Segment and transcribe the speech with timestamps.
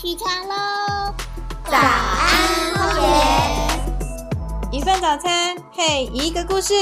[0.00, 1.12] 起床喽！
[1.64, 4.78] 早安，荒野。
[4.78, 6.72] 一份早餐配一个故事。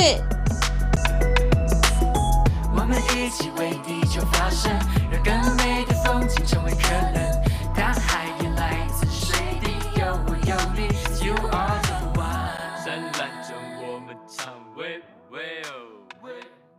[2.75, 4.71] 我们一起为地球发声，
[5.11, 7.43] 让更美的风景成为可能。
[7.75, 10.87] 大海也来自水滴，有我有你
[11.27, 12.85] ，You are the one。
[12.85, 16.33] 灿烂着我们唱喂喂哦，喂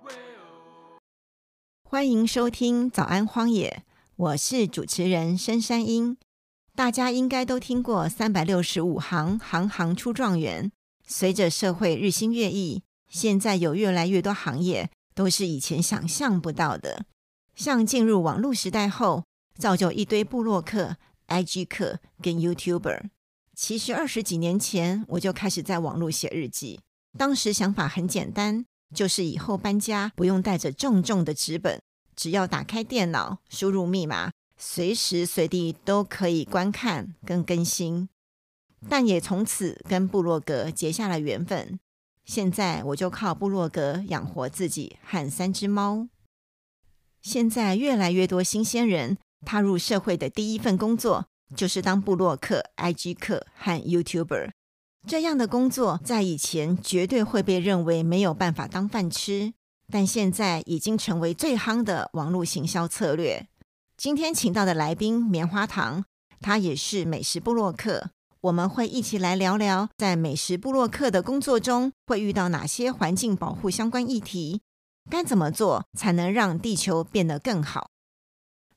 [0.03, 1.01] 喂哦。
[1.89, 3.81] 欢迎收听《早安荒野》，
[4.15, 6.15] 我是主持人深山鹰。
[6.77, 10.71] 大家应该都听过“三百六十五行，行行出状元”。
[11.07, 17.07] 随着社会日新月异，现在有越来越多行业都是以前想象不到的。
[17.55, 19.23] 像进入网络时代后，
[19.57, 20.97] 造就一堆部落客、
[21.29, 23.05] IG 客跟 YouTuber。
[23.55, 26.81] 其实二十几年前我就开始在网络写日记，
[27.17, 28.63] 当时想法很简单，
[28.93, 31.81] 就是以后搬家不用带着重重的纸本，
[32.15, 34.29] 只要打开电脑，输入密码。
[34.57, 38.09] 随时随地都可以观看跟更新，
[38.89, 41.79] 但也从此跟部落格结下了缘分。
[42.25, 46.07] 现在我就靠部落格养活自己和三只猫。
[47.21, 54.49] 现在越来越多新鲜人踏入社会的第一份工作就是当部落客、IG 客和 YouTuber。
[55.07, 59.53] 这样的工作在以前绝对会被认为没有办法当饭吃，
[59.91, 63.47] 但现在已经成为最夯的网络行销策略。
[63.97, 66.05] 今天请到的来宾棉花糖，
[66.39, 68.11] 他也是美食部落客。
[68.41, 74.61] 我们会一起来聊聊，在美食部落客的工作中会遇到哪些环境保护相关议题，
[75.09, 77.89] 该怎么做才能让地球变得更好？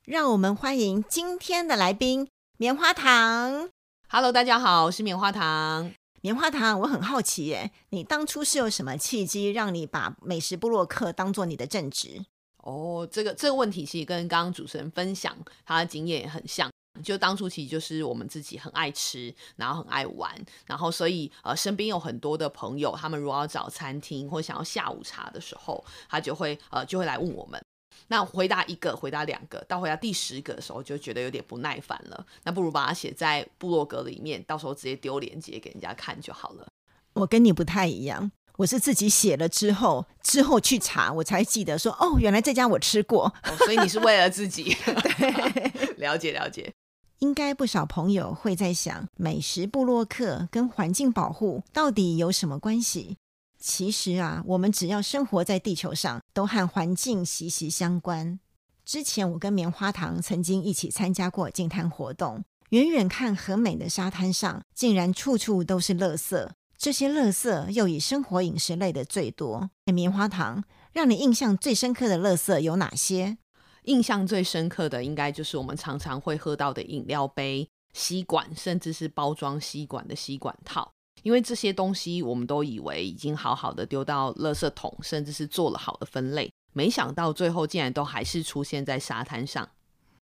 [0.07, 2.27] 让我们欢迎今天的来宾
[2.57, 3.69] 棉花糖。
[4.09, 5.93] Hello，大家好，我是棉花糖。
[6.23, 12.25] 棉花糖，我很好奇耶，你当初是有什么契机让你把美食部落客当做你的正职？
[12.63, 16.71] 哦，这个这个问题其实跟刚刚主持人分享他的经验也很像。
[17.05, 20.35] 就当初其实就是我们自己很爱吃，然后很爱玩，
[20.67, 27.59] 然后所以呃身边有很多的朋友，他们如果要找餐厅或想要下午茶的时候，他就会呃就会来问我们。
[28.09, 32.27] 那回答一个，回答两个，到回答第十个的时候，就觉得有点不耐烦了。
[32.43, 36.67] 那不如把它写在部落格里面，到时候直接丢链接给人家看就好了。
[37.13, 38.33] 我跟你不太一样。
[38.61, 43.25] 我是自己写了之后，之后去查，我才记得说，哦，原来这家我吃过。
[43.45, 46.71] 哦、所以你是为了自己， 对，了解了解。
[47.21, 53.17] 应该不少朋友会在想，美食部落客跟环境保护到底有什么关系？
[53.59, 58.41] 其实啊，我们只要生活在地球上，都和环境息息相关。
[58.85, 66.51] 之前我跟棉花糖曾经一起参加过净滩活动，远远看很美的沙滩上，竟然处处都是垃圾。
[66.81, 69.69] 这些垃圾又以生活饮食类的最多。
[69.93, 70.65] 棉花糖，
[70.95, 73.37] 让你印象最深刻的垃圾有哪些？
[73.83, 80.91] 印象最深刻的应该就是我们常常会喝到的饮料杯、吸管，甚至是包装吸管的吸管套。
[81.23, 89.69] 因为这些东西我们都以为已经好好的丢到垃圾桶，甚至是做了好的分类，没想到最后竟然都还是出现在沙滩上。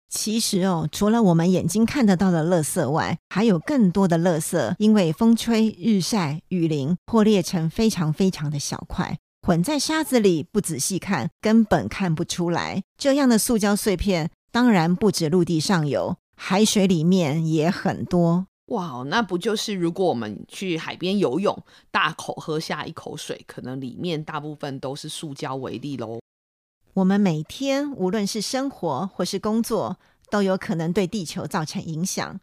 [0.09, 12.84] 其实哦，除了我们眼睛看得到的垃圾外，还有更多的垃圾，因为风吹日晒雨淋破裂成非常非常的小块，混在沙子里，不仔细看根本看不出来。
[12.97, 18.47] 这样的塑胶碎片，当然不止陆地上有，海水里面也很多。
[18.68, 21.57] 哇，那不就是如果我们去海边游泳，
[21.91, 26.19] 大口喝下一口水，可能里面大部分都是塑胶为例喽。
[26.97, 30.00] 我们每天无论是生活或是工作，
[30.31, 32.40] 都有可能对地球造成影响。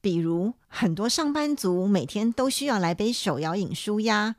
[0.00, 4.36] 比如，很多上班族每天都需要来杯手摇饮舒压。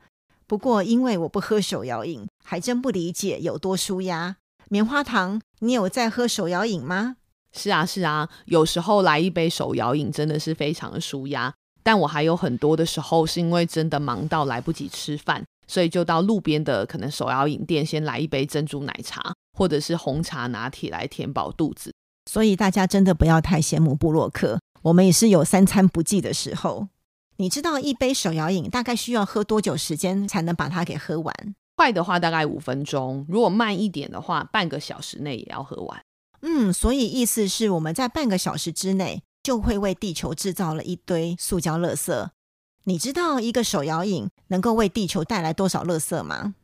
[0.48, 4.34] 不过，因为我不喝手摇饮，还真不理解有多舒压。
[4.68, 7.18] 棉花糖，你有在喝手摇饮吗？
[7.52, 11.54] 是啊，是啊，有时候来一杯手摇饮真的是非常的舒压。
[11.84, 19.32] 但我还有很多的时候是因为真的忙到来不及吃饭，所以就到路边的可能手摇饮店先来一杯珍珠奶茶。
[19.54, 21.92] 或者是红茶拿铁来填饱肚子，
[22.24, 26.88] 所以大家真的不要太羡慕布洛克，我们也是有三餐不继的时候。
[27.36, 31.34] 你知道一杯手摇饮大概需要喝多久时间才能把它给喝完？
[31.76, 36.02] 快的话大概五分钟，如果慢一点的话，半个小时内也要喝完。
[36.40, 42.30] 嗯，所以意思是我们在半个小时之内就会为地球制造了一堆塑胶垃圾。
[42.84, 46.54] 你知道一个手摇饮能够为地球带来多少垃圾吗？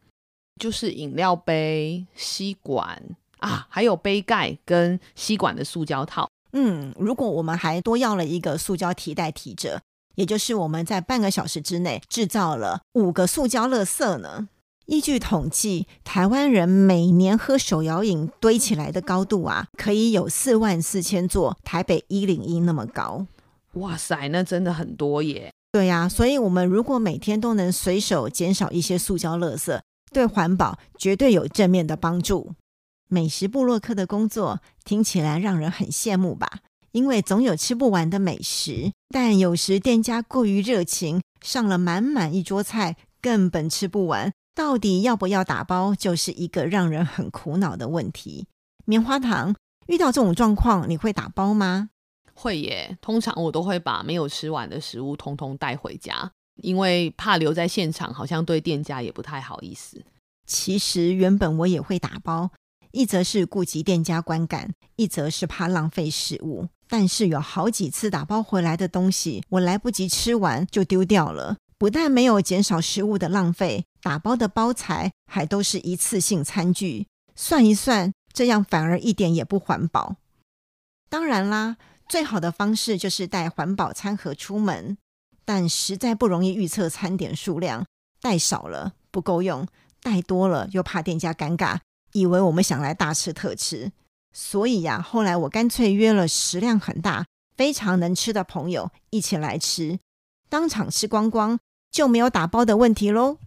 [0.60, 3.00] 就是饮料杯、吸管
[3.38, 6.28] 啊，还有杯盖跟吸管的塑胶套。
[6.52, 9.80] 嗯，如果我们还多要了一个塑胶提袋提着，
[10.16, 14.48] 也就是我们在半个小时之内制造了五个塑胶垃圾呢。
[14.86, 23.26] 依据统计，台湾人每年喝手摇饮堆起来的高度啊，可以有四万四千座台北一零一那么高。
[23.74, 25.52] 哇塞，那真的很多耶！
[25.70, 29.80] 对呀、所以我们如果每天都能随手减少一些塑胶垃圾，
[30.10, 32.54] 对环保绝对有正面的帮助。
[33.08, 36.60] 美食部落客的工作听起来让人很羡慕吧？
[36.92, 44.32] 因为总有吃不完的美食，但有时店家过于热情，上了满满一桌菜，根本吃不完。
[44.54, 48.46] 到底要不要打包，就是一个让人很苦恼的问题。
[48.86, 49.54] 棉花糖
[49.86, 51.90] 遇到这种状况，你会打包吗？
[52.38, 56.30] 会耶，通常我都会把没有吃完的食物通通带回家，
[56.62, 60.00] 因为怕留在现场，好像对店家也不太好意思。
[60.46, 62.50] 其实原本我也会打包，
[62.92, 66.68] 一则是顾及店家观感，一则是怕浪费食物。
[66.90, 71.56] 但是有好几次打包回来的东西，我来不及吃完就丢掉了。
[71.76, 77.06] 不但没有减少食物的浪费，打包的包材还都是一次性餐具，
[77.36, 80.16] 算一算，这样反而一点也不环保。
[81.10, 81.76] 当然啦，
[82.08, 84.96] 最好的方式就是带环保餐盒出门，
[85.44, 87.86] 但实在不容易预测餐点数量，
[88.20, 89.66] 带少了不够用。
[90.00, 91.80] 带多了又怕店家尴尬，
[92.12, 93.90] 以为我们想来大吃特吃，
[94.32, 97.26] 所以呀、后来我干脆约了食量很大、
[97.56, 99.98] 非常能吃的朋友一起来吃，
[100.48, 101.58] 当场吃光光，
[101.90, 103.38] 就没有打包的问题喽。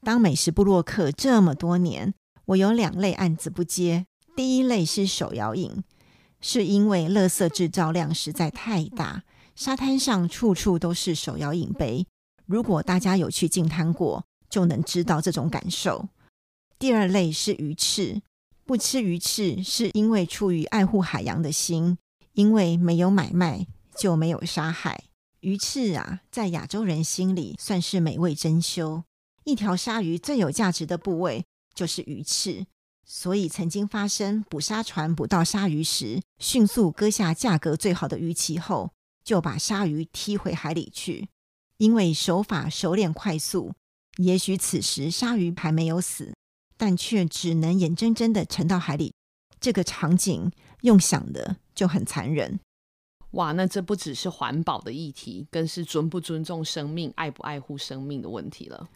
[0.00, 2.12] 当美食部落客这么多年，
[2.46, 5.84] 我有两类案子不接，第一类是手摇饮，
[6.42, 9.22] 是因为垃圾制造量实在太大，
[9.54, 12.04] 沙滩上处处都是手摇饮杯。
[12.44, 16.08] 如果大家有去净滩过，就能知道这种感受。
[16.78, 18.20] 第二类是鱼翅，
[18.66, 21.96] 不吃鱼翅是因为出于爱护海洋的心，
[22.32, 23.66] 因为没有买卖
[23.96, 25.04] 就没有杀害。
[25.40, 29.04] 鱼翅啊，在亚洲人心里算是美味珍馐。
[29.44, 32.66] 一条鲨鱼最有价值的部位就是鱼翅，
[33.14, 38.90] 所以曾经发生捕鲨船捕到鲨鱼时，迅速割下价格最好的鱼鳍后，
[39.22, 41.28] 就把鲨鱼踢回海里去。
[41.76, 43.74] 因为手法熟练快速，
[44.16, 46.32] 也许此时鲨鱼还没有死，
[46.78, 49.12] 但却只能眼睁睁的沉到海里。
[49.60, 50.50] 这个场景
[50.80, 52.58] 用想的就很残忍。
[53.32, 58.88] 哇，那这不只是环保的议题，更是尊不尊重生命、爱不爱护生命的问题了。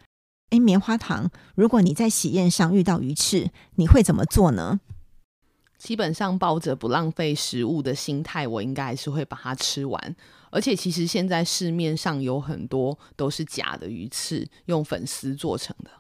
[0.51, 4.81] 诶，棉花糖，如果你在喜宴上遇到鱼翅，你会怎么做呢？
[5.77, 10.17] 基本上抱着不浪费食物的心态，我应该还是会把它吃完。
[10.51, 15.91] 而且其实现在市面上有很多都是假的鱼翅，用粉丝做成的。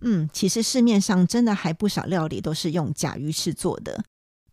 [0.00, 4.02] 嗯，其实市面上真的还不少料理都是用假鱼翅做的。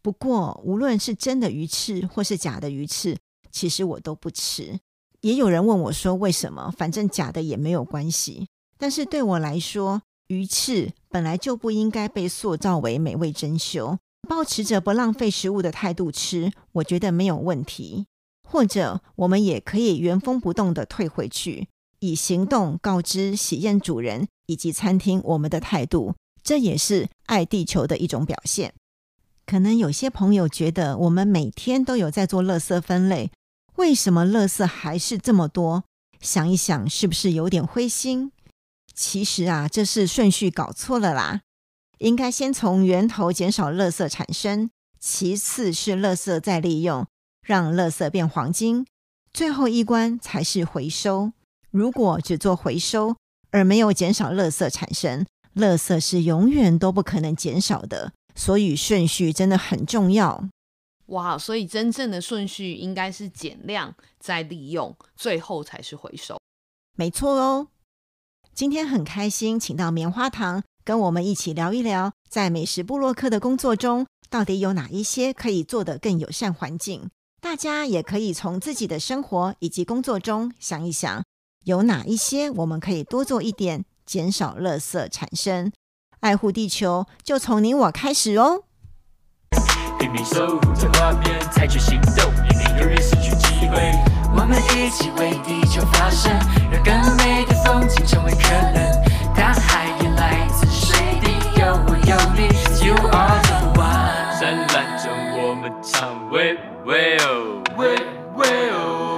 [0.01, 3.17] 不过，无论是真的鱼翅或是假的鱼翅，
[3.51, 4.79] 其实我都不吃。
[5.21, 8.47] 也有人问我说为什么，反正假的也没有关系。
[8.85, 13.97] 但是对我来说，鱼翅本来就不应该被塑造为美味珍馐。
[14.29, 18.05] 保持着不浪费食物的态度吃，我觉得没有问题。
[18.47, 21.67] 或者，我们也可以原封不动的退回去，
[21.97, 28.75] 以行动告知喜宴主人以及餐厅我们的态度，这也是爱地球的一种表现。
[29.47, 33.31] 可能有些朋友觉得我们每天都有在做垃圾分类，
[33.77, 35.85] 为什么垃圾还是这么多？
[36.21, 38.31] 想一想，是不是有点灰心？
[38.95, 41.41] 其实啊，这是顺序搞错了啦。
[41.99, 44.69] 应该先从源头减少垃圾产生，
[44.99, 47.05] 其次是垃圾再利用，
[47.45, 48.85] 让垃圾变黄金，
[49.33, 51.33] 最后一关才是回收。
[51.71, 53.15] 如果只做回收
[53.51, 55.25] 而没有减少垃圾产生，
[55.55, 58.13] 垃圾是永远都不可能减少的。
[58.33, 60.49] 所以顺序真的很重要。
[61.07, 66.37] 哇，所以真正的顺序应该是减量再利用，最后才是回收。
[66.97, 67.67] 没错哦。
[68.55, 77.09] 今天很开心，请到棉花糖跟我们一起聊一聊，在美食部落客的工作中，到底有哪一些可以做得更友善环境？
[77.41, 81.21] 大家也可以从自己的生活以及工作中想一想，
[81.65, 85.69] 有哪一些我们可以多做一点，减少垃圾产生。
[86.21, 88.63] 爱护地球，就从你我开始哦。
[89.99, 93.91] 拼命守护着画面，采取行动，以免永远失去机会。
[94.37, 96.31] 我们一起为地球发声，
[96.71, 96.81] 让
[106.85, 107.34] Way.